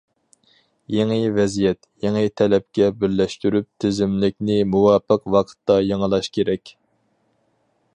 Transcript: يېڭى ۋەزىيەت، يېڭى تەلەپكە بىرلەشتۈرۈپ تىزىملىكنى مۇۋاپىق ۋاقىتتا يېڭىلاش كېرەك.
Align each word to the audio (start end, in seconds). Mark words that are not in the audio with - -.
يېڭى 0.93 1.17
ۋەزىيەت، 1.35 1.79
يېڭى 2.07 2.23
تەلەپكە 2.41 2.89
بىرلەشتۈرۈپ 3.03 3.69
تىزىملىكنى 3.85 4.59
مۇۋاپىق 4.75 5.31
ۋاقىتتا 5.37 5.81
يېڭىلاش 5.93 6.35
كېرەك. 6.41 6.79